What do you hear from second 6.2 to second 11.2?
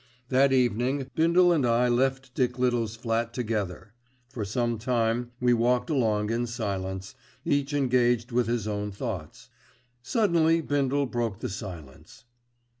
in silence, each engaged with his own thoughts. Suddenly Bindle